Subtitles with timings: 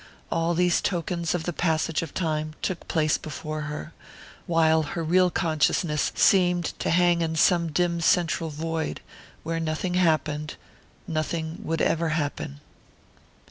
[0.31, 3.93] all these tokens of the passage of time took place before her,
[4.47, 8.99] while her real consciousness seemed to hang in some dim central void,
[9.43, 10.55] where nothing happened,
[11.07, 12.59] nothing would ever happen....